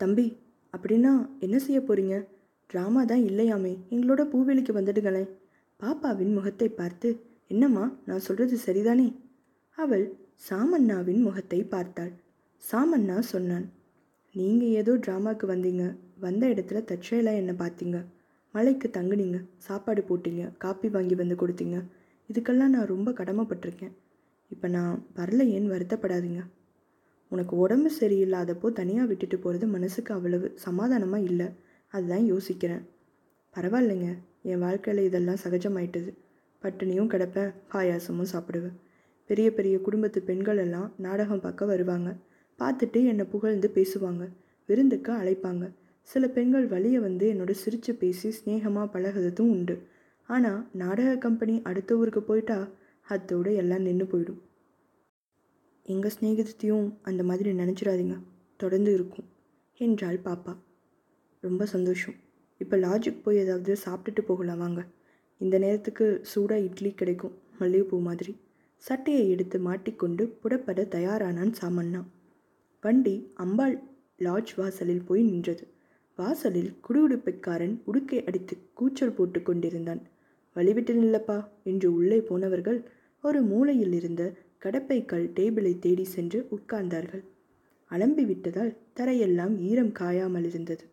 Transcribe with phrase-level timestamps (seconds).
[0.00, 0.26] தம்பி
[0.74, 2.16] அப்படின்னா என்ன செய்ய போறீங்க?
[2.70, 3.72] ட்ராமா தான் இல்லையாமே.
[3.90, 5.28] எங்களோட பூவெளிக்கு வந்துடுங்களேன்.
[5.80, 7.08] பாப்பாவின் முகத்தை பார்த்து
[7.46, 9.08] என்னம்மா நான் சொல்றது சரிதானே?
[9.78, 10.04] அவள்
[10.48, 12.12] சாமண்ணாவின் முகத்தை பார்த்தாள்.
[12.62, 13.66] சாமண்ணா சொன்னான்
[14.34, 15.84] நீங்கள் ஏதோ ட்ராமாவுக்கு வந்தீங்க.
[16.18, 17.98] வந்த இடத்துல தற்செயலாக என்னை பார்த்தீங்க?
[18.54, 19.38] மலைக்கு தங்குனீங்க.
[19.58, 20.44] சாப்பாடு போட்டீங்க.
[20.58, 21.78] காப்பி வாங்கி வந்து கொடுத்தீங்க.
[22.28, 23.94] இதுக்கெல்லாம் நான் ரொம்ப கடமைப்பட்டிருக்கேன்.
[24.50, 26.42] இப்போ நான் வரல ஏன் வருத்தப்படாதீங்க.
[27.28, 31.48] உனக்கு உடம்பு சரியில்லாதப்போ தனியாக விட்டுட்டு போகிறது மனசுக்கு அவ்வளவு சமாதானமாக இல்லை.
[31.88, 32.84] அதுதான் யோசிக்கிறேன்.
[33.54, 34.08] பரவாயில்லைங்க.
[34.42, 36.10] என் வாழ்க்கையில் இதெல்லாம் சகஜமாயிட்டது.
[36.62, 37.52] பட்டினியும் கிடப்பேன்.
[37.72, 38.76] பாயாசமும் சாப்பிடுவேன்.
[39.30, 42.16] பெரிய பெரிய குடும்பத்து பெண்கள் எல்லாம் நாடகம் பார்க்க வருவாங்க.
[42.58, 44.24] பார்த்துட்டு என்னை புகழ்ந்து பேசுவாங்க.
[44.66, 45.72] விருந்துக்கு அழைப்பாங்க.
[46.08, 49.76] சில பெண்கள் வழியை வந்து என்னோட சிரித்து பேசி ஸ்னேகமாக பழகிறதும் உண்டு.
[50.28, 52.68] ஆனால் நாடக கம்பெனி அடுத்த ஊருக்கு போயிட்டா
[53.06, 54.40] அத்தோடு எல்லாம் நின்று போயிடும்.
[55.92, 58.14] எங்கள் ஸ்நேகிதத்தையும் அந்த மாதிரி நினச்சிடாதீங்க.
[58.56, 59.24] தொடர்ந்து இருக்கும்
[59.80, 60.52] என்றாள் பாப்பா.
[61.40, 62.14] ரொம்ப சந்தோஷம்.
[62.58, 64.80] இப்போ லாட்ஜுக்கு போய் ஏதாவது சாப்பிட்டுட்டு போகலாம் வாங்க.
[65.38, 68.32] இந்த நேரத்துக்கு சூடாக இட்லி கிடைக்கும் மல்லிகைப்பூ மாதிரி.
[68.76, 72.00] சட்டையை எடுத்து மாட்டிக்கொண்டு புடப்பட தயாரானான் சாமண்ணா.
[72.80, 73.76] வண்டி அம்பாள்
[74.16, 75.66] லாட்ஜ் வாசலில் போய் நின்றது.
[76.18, 80.02] வாசலில் குடுகுடுப்பைக்காரன் உடுக்கை அடித்து கூச்சல் போட்டு கொண்டிருந்தான்.
[80.56, 82.80] வழிவிட்டு நில்லப்பா என்று உள்ளே போனவர்கள்
[83.22, 84.22] ஒரு மூலையில் இருந்த
[84.62, 87.24] கடப்பைக்கல் டேபிளை தேடி சென்று உட்கார்ந்தார்கள்.
[87.90, 90.84] அலம்பி விட்டதால் தரையெல்லாம் ஈரம் காயாமல் இருந்தது.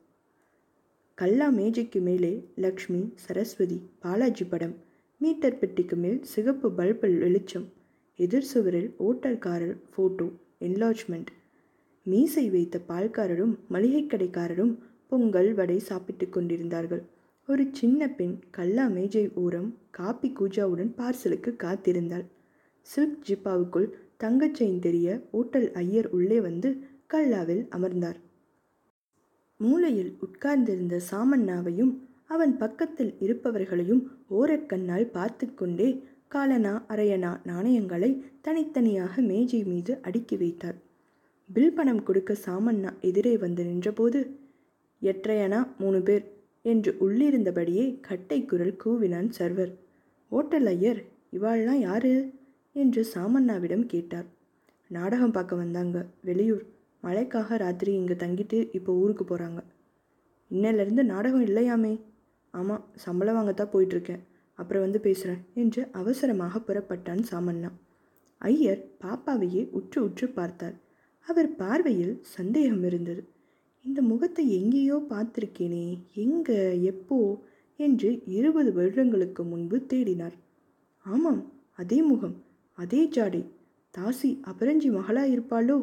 [1.18, 4.76] கல்லா மேஜைக்கு மேலே லக்ஷ்மி சரஸ்வதி பாலாஜி படம்
[5.22, 7.68] மீட்டர் பெட்டிக்கு மேல் சிகப்பு பல்பில் வெளிச்சம்
[8.20, 10.28] எதிர் சுவரில் ஓட்டர்காரர் ஃபோட்டோ
[10.60, 11.32] என்லாஜ்மெண்ட்.
[12.06, 14.74] மீசை வைத்த பால்காரரும் மளிகை கடைக்காரரும்
[15.08, 17.04] பொங்கல் வடை சாப்பிட்டு கொண்டிருந்தார்கள்.
[17.48, 22.26] ஒரு சின்ன பெண் கல்லா மேஜை ஓரம் காப்பி கூஜாவுடன் பார்சலுக்கு காத்திருந்தாள்.
[22.86, 23.88] சில்க் ஜிப்பாவுக்குள்
[24.23, 26.69] தங்கச் செயின் தெரிய ஓட்டல் ஐயர் உள்ளே வந்து
[27.14, 28.19] கல்லாவில் அமர்ந்தார்.
[29.59, 31.94] மூலையில் உட்கார்ந்திருந்த சாமண்ணாவையும்
[32.28, 35.90] அவன் பக்கத்தில் இருப்பவர்களையும் ஓரக்கண்ணால் பார்த்து கொண்டே
[36.28, 40.78] காலனா அரையனா நாணயங்களை தனித்தனியாக மேஜை மீது அடுக்கி வைத்தார்.
[41.50, 44.22] பில் பணம் கொடுக்க சாமண்ணா எதிரே வந்து நின்றபோது
[45.01, 46.25] எற்றையனா மூணு பேர்
[46.62, 49.74] என்று உள்ளிருந்தபடியே கட்டை குரல் கூவினான் சர்வர்.
[50.31, 51.01] ஓட்டல் ஐயர்
[51.31, 52.13] இவாள்லாம் யாரு?
[52.75, 54.28] என்று சாமண்ணாவிடம் கேட்டார்.
[54.91, 55.97] நாடகம் பார்க்க வந்தாங்க.
[56.22, 56.63] வெளியூர்.
[57.03, 59.59] மழைக்காக ராத்திரி இங்கே தங்கிட்டு இப்போ ஊருக்கு போகிறாங்க
[60.52, 61.94] இன்னிலேருந்து நாடகம் இல்லையாமே?
[62.53, 64.24] ஆமாம் சம்பளம் வாங்கத்தான் போயிட்டுருக்கேன்.
[64.59, 67.69] அப்புறம் வந்து பேசுகிறேன் என்று அவசரமாக புறப்பட்டான் சாமண்ணா.
[68.41, 70.75] ஐயர் பாப்பாவையே உற்று உற்று பார்த்தார்.
[71.28, 73.22] அவர் பார்வையில் சந்தேகம் இருந்தது.
[73.86, 76.50] இந்த முகத்தை எங்கேயோ பார்த்திருக்கேனே எங்க
[76.92, 77.18] எப்போ
[77.80, 80.36] என்று இருபது வருடங்களுக்கு முன்பு தேடினார்.
[81.06, 81.42] ஆமாம்
[81.75, 82.36] அதே முகம்.
[82.78, 83.41] அதே ஜாடை.
[83.94, 85.78] தாசி அபரஞ்சி மகளா இருப்பாளோ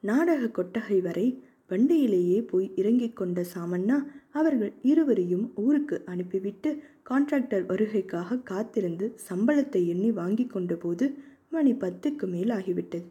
[0.00, 1.26] நாடக கொட்டகை வரை
[1.68, 3.96] வண்டியிலேயே போய் இறங்கிக் கொண்ட சாமண்ணா
[4.30, 6.70] அவர்கள் இருவரையும் ஊருக்கு அனுப்பிவிட்டு
[7.10, 11.14] கான்ட்ராக்டர் வருகைக்காக காத்திருந்து சம்பளத்தை எண்ணி வாங்கி கொண்டபோது
[11.50, 13.08] மணி பத்துக்கு மேல் ஆகிவிட்டது.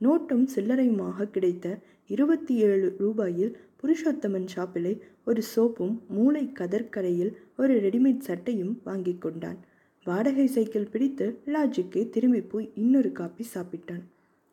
[0.00, 1.66] நோட்டும் சில்லறையுமாக கிடைத்த
[2.06, 9.58] இருபத்தி ஏழு ரூபாயில் புருஷோத்தமன் ஷாப்பிலே ஒரு சோப்பும் மூளை கதற்கரையில் ஒரு ரெடிமேட் சட்டையும் வாங்கி கொண்டான்.
[10.06, 14.02] வாடகை சைக்கிள் பிடித்து லாட்ஜுக்கு திரும்பி போய் இன்னொரு காப்பி சாப்பிட்டான்.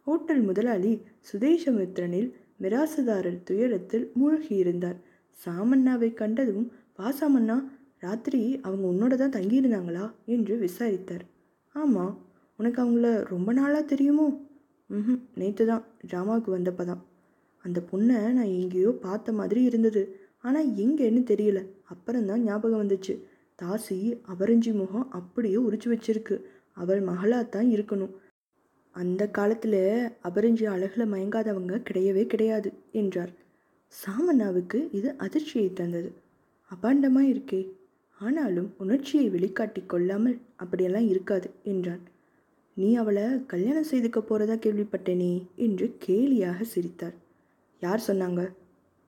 [0.08, 0.92] ஹோட்டல் முதலாளி
[1.30, 2.30] சுதேசமித்ரனில்
[2.62, 4.98] மிராசுதாரர் துயரத்தில் மூழ்கியிருந்தார்.
[5.38, 6.68] சாமண்ணாவை கண்டதும்
[7.00, 7.58] வாசாமண்ணா
[8.00, 10.06] ராத்திரி அவங்க உன்னோட தான் தங்கியிருந்தாங்களா?
[10.26, 11.26] என்று விசாரித்தார்.
[11.76, 12.14] ஆமாம்
[12.60, 14.28] உனக்கு அவங்கள ரொம்ப நாளாக தெரியுமோ?
[14.90, 17.02] ம் நேற்று தான் ட்ராமாவுக்கு வந்தப்போ தான்.
[17.66, 20.02] அந்த பொண்ணை நான் எங்கேயோ பார்த்த மாதிரி இருந்தது.
[20.40, 21.60] ஆனால் எங்கேன்னு தெரியல.
[21.84, 23.14] அப்புறம்தான் ஞாபகம் வந்துச்சு.
[23.62, 23.98] தாசி
[24.34, 26.36] அவரஞ்சி முகம் அப்படியே உரிச்சு வச்சிருக்கு.
[26.74, 28.14] அவள் மகளாக தான் இருக்கணும்.
[28.96, 29.82] அந்த காலத்தில்
[30.24, 33.32] அபரஞ்சி அழகில் மயங்காதவங்க கிடையவே கிடையாது என்றார்.
[33.94, 36.10] சாமண்ணாவுக்கு இது அதிர்ச்சியை தந்தது.
[36.72, 37.62] அபாண்டமாக இருக்கே.
[38.22, 42.02] ஆனாலும் உணர்ச்சியை வெளிக்காட்டி கொள்ளாமல் அப்படியெல்லாம் இருக்காது என்றான்.
[42.78, 47.16] நீ அவளை கல்யாணம் செய்துக்க போகிறதா கேள்விப்பட்டேனே என்று கேலியாக சிரித்தார்.
[47.82, 48.42] யார் சொன்னாங்க?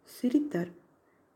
[0.09, 0.71] சிரித்தார்.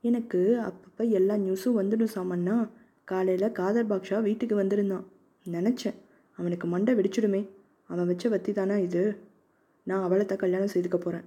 [0.04, 2.70] எனக்கு அப்பப்போ எல்லா நியூஸும் வந்துடும் சாமண்ணா.
[3.08, 5.06] காலையில் காதர் பாக்ஷா வீட்டுக்கு வந்திருந்தான்.
[5.46, 5.98] நினச்சேன்
[6.38, 7.42] அவனுக்கு மண்டை வெடிச்சிடுமே.
[7.90, 9.04] அவன் வச்ச வத்தி தானே இது?
[9.88, 11.26] நான் அவளை தான் கல்யாணம் செய்துக்க போகிறேன்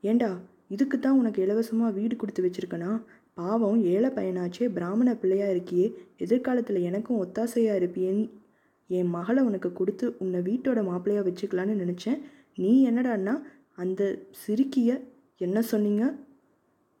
[0.00, 0.30] ஏண்டா
[0.68, 2.90] இதுக்கு தான் உனக்கு இலவசமாக வீடு கொடுத்து வச்சுருக்கனா?
[3.34, 5.86] பாவம் ஏழை பையனாச்சே பிராமண பிள்ளையாக இருக்கியே.
[6.16, 8.24] எதிர்காலத்தில் எனக்கும் ஒத்தாசையாக இருப்பியேன்னு
[8.90, 12.18] என் மகளை உனக்கு கொடுத்து உன்னை வீட்டோட மாப்பிள்ளையாக வச்சுக்கலான்னு நினச்சேன்.
[12.56, 13.34] நீ என்னடான்னா
[13.74, 14.02] அந்த
[14.42, 14.90] சிரிக்கிய
[15.36, 16.04] என்ன சொன்னீங்க?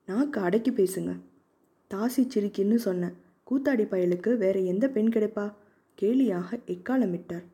[0.08, 1.12] நாக்கு அடக்கி பேசுங்க.
[1.90, 3.14] தாசி சிரிக்கின்னு சொன்னேன்.
[3.50, 5.52] கூத்தாடி பயலுக்கு வேற எந்த பெண் கிடைப்பா?
[6.00, 7.44] கேலியாக எக்காலமிட்டார்.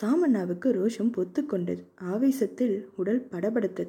[0.00, 3.88] சாமண்ணாவுக்கு ரோஷம் பொத்துக்கொண்டது ஆவேசத்தில் உடல் படபடத்தது.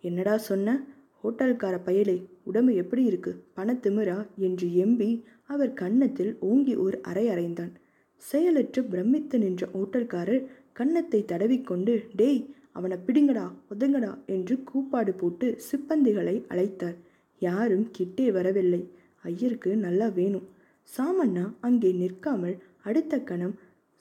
[0.00, 0.84] என்னடா சொன்ன?
[1.24, 3.44] ஹோட்டல்கார பயலே உடம்பு எப்படி இருக்கு?
[3.56, 7.72] பணத்திமிரா என்று எம்பி அவர் கன்னத்தில் ஓங்கி ஒரு அறை அறைந்தான்.
[8.16, 16.96] செயலற்று பிரமித்து நின்ற ஓட்டல்காரர் கன்னத்தை தடவிக்கொண்டு டேய் அவனை பிடுங்கடா ஒதுங்கடா என்று கூப்பாடு போட்டு சிப்பந்திகளை அழைத்தார்.
[17.38, 18.90] யாரும் கிட்டே வரவில்லை.
[19.22, 20.46] ஐயருக்கு நல்லா வேணும்.
[20.88, 23.54] சாமண்ணா அங்கே நிற்காமல் அடுத்த கணம்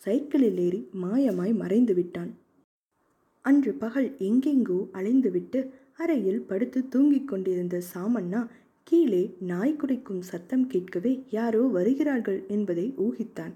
[0.04, 2.32] சைக்கிளில் ஏறி மாயமாய் மறைந்து விட்டான்.
[3.46, 5.60] அன்று பகல் எங்கெங்கோ அலைந்துவிட்டு
[5.98, 8.42] அறையில் படுத்து தூங்கிக் கொண்டிருந்த சாமண்ணா
[8.84, 9.22] கீழே
[9.52, 13.54] நாய் குறைக்கும் சத்தம் கேட்கவே யாரோ வருகிறார்கள் என்பதை ஊகித்தான்.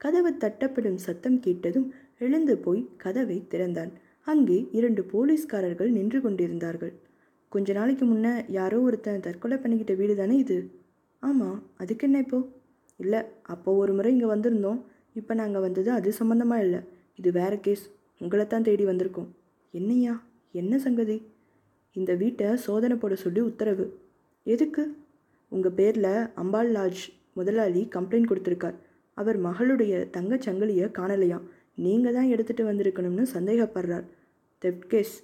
[0.00, 1.88] கதவு தட்டப்படும் சத்தம் கேட்டதும்
[2.18, 3.92] எழுந்து போய் கதவை திறந்தான்.
[4.26, 6.94] அங்கே இரண்டு போலீஸ்காரர்கள் நின்று கொண்டிருந்தார்கள்.
[7.52, 8.28] கொஞ்ச நாளைக்கு முன்ன
[8.58, 10.58] யாரோ ஒருத்தன் தற்கொலை பண்ணிக்கிட்ட வீடு தானே இது?
[11.22, 12.40] ஆமாம் அதுக்கு என்ன இப்போ?
[13.02, 13.20] இல்லை
[13.54, 14.80] அப்போ ஒரு முறை இங்கே வந்திருந்தோம்.
[15.20, 16.80] இப்போ நாங்கள் வந்தது அது சம்மந்தமாக இல்லை.
[17.20, 17.84] இது வேறு கேஸ்
[18.22, 19.28] உங்களை தான் தேடி வந்திருக்கோம்.
[19.74, 20.14] என்னையா
[20.60, 21.16] என்ன சங்கதி?
[21.92, 23.86] இந்த வீட்டை சோதனை போட சொல்லி உத்தரவு.
[24.46, 24.82] எதுக்கு?
[25.52, 26.12] உங்கள் பேரில்
[26.42, 27.04] அம்பாள் லாட்ஜ்
[27.38, 28.76] முதலாளி கம்ப்ளைண்ட் கொடுத்துருக்கார்.
[29.14, 31.46] அவர் மகளுடைய தங்கச் சங்கிலியை காணலையாம்.
[31.84, 34.06] நீங்கள் தான் எடுத்துகிட்டு வந்திருக்கணும்னு சந்தேகப்படுறார்.
[34.62, 35.14] தெப்ட் கேஸ்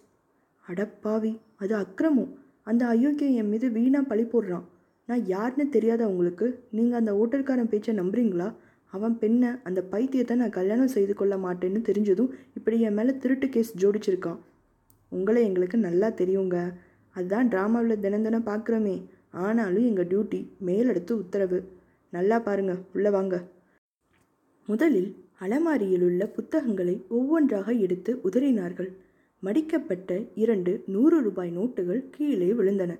[0.64, 1.32] அடப்பாவி.
[1.62, 2.32] அது அக்கிரமம்.
[2.62, 4.64] அந்த அயோக்கியம் என் மீது வீணாக பழி போடுறான்.
[5.08, 8.54] நான் யாருன்னு தெரியாத உங்களுக்கு நீங்கள் அந்த ஓட்டல்காரன் பேச்சை நம்புறீங்களா?
[8.92, 13.72] அவன் பெண்ணை அந்த பைத்தியத்தை நான் கல்யாணம் செய்து கொள்ள மாட்டேன்னு தெரிஞ்சதும் இப்படி என் மேலே திருட்டு கேஸ்
[13.76, 14.38] ஜோடிச்சிருக்கான்.
[15.08, 16.58] உங்களை எங்களுக்கு நல்லா தெரியுங்க.
[17.10, 18.94] அதுதான் ட்ராமாவில் தினம் தினம் பார்க்குறோமே
[19.30, 21.58] ஆனாலும் எங்கள் டியூட்டி மேலெடுத்து உத்தரவு.
[22.12, 23.36] நல்லா பாருங்க உள்ளே வாங்க.
[24.66, 28.90] முதலில் அலமாரியில் உள்ள புத்தகங்களை ஒவ்வொன்றாக எடுத்து உதறினார்கள்.
[29.42, 32.92] மடிக்கப்பட்ட இரண்டு நூறு ரூபாய் நோட்டுகள் கீழே விழுந்தன.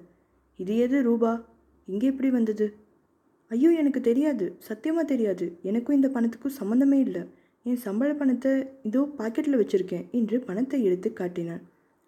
[0.57, 1.33] இது எது ரூபா?
[1.89, 2.67] இங்கே எப்படி வந்தது?
[3.51, 4.47] ஐயோ எனக்கு தெரியாது.
[4.69, 5.47] சத்தியமாக தெரியாது.
[5.71, 7.23] எனக்கும் இந்த பணத்துக்கும் சம்மந்தமே இல்லை.
[7.67, 8.53] என் சம்பள பணத்தை
[8.89, 11.63] இதோ பாக்கெட்டில் வச்சுருக்கேன் என்று பணத்தை எடுத்து காட்டினான்.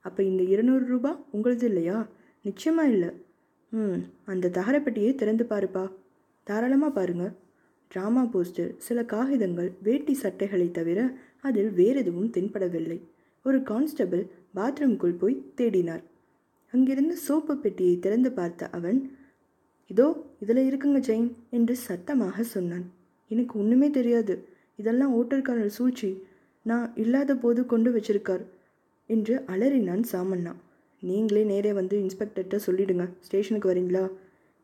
[0.04, 1.98] அப்போ இந்த இருநூறு ரூபா உங்களது இல்லையா?
[2.44, 3.10] நிச்சயமாக இல்லை.
[3.72, 4.02] ம்
[4.32, 5.84] அந்த தகரப்பட்டியை திறந்து பாருப்பா.
[6.46, 7.26] தாராளமாக பாருங்க.
[7.90, 11.00] ட்ராமா போஸ்டர் சில காகிதங்கள் வேட்டி சட்டைகளை தவிர
[11.40, 12.98] அதில் வேறு எதுவும் தென்படவில்லை.
[13.44, 14.22] ஒரு கான்ஸ்டபிள்
[14.56, 16.04] பாத்ரூம்குள் போய் தேடினார்.
[16.72, 18.98] அங்கிருந்து சோப்பு பெட்டியை திறந்து பார்த்த அவன்
[19.90, 20.06] இதோ
[20.40, 22.86] இதில் இருக்குங்க ஜெயின் என்று சத்தமாக சொன்னான்.
[23.30, 24.34] எனக்கு ஒன்றுமே தெரியாது.
[24.76, 26.10] இதெல்லாம் ஓட்டல்காரர் சூழ்ச்சி.
[26.62, 28.44] நான் இல்லாத போது கொண்டு வச்சிருக்கார்
[29.06, 30.52] என்று அலறினான் சாமண்ணா.
[31.02, 33.04] நீங்களே நேரே வந்து இன்ஸ்பெக்டர்கிட்ட சொல்லிடுங்க.
[33.20, 34.04] ஸ்டேஷனுக்கு வரீங்களா?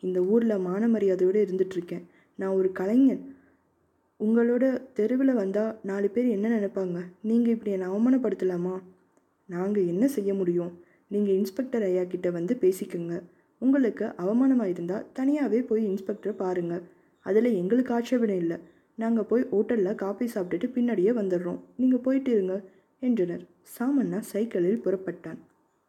[0.03, 2.05] இந்த ஊரில் மான மரியாதையோடு இருந்துகிட்ருக்கேன்
[2.39, 3.23] நான் ஒரு கலைஞன்.
[4.21, 6.99] உங்களோட தெருவில் வந்தால் நாலு பேர் என்ன நினைப்பாங்க?
[7.23, 8.75] நீங்கள் இப்படி என்னை அவமானப்படுத்தலாமா?
[9.49, 10.73] நாங்கள் என்ன செய்ய முடியும்?
[11.09, 13.17] நீங்கள் இன்ஸ்பெக்டர் ஐயா கிட்ட வந்து பேசிக்கோங்க.
[13.65, 16.85] உங்களுக்கு அவமானமாக இருந்தால் தனியாகவே போய் இன்ஸ்பெக்டரை பாருங்கள்
[17.27, 18.59] அதில் எங்களுக்கு ஆட்சேபனை இல்லை.
[18.99, 21.61] நாங்கள் போய் ஹோட்டலில் காஃபி சாப்பிட்டுட்டு பின்னாடியே வந்துடுறோம்.
[21.81, 22.57] நீங்கள் போயிட்டு இருங்க
[23.03, 23.45] என்றனர்.
[23.75, 25.41] சாமண்ணா சைக்கிளில் புறப்பட்டான்.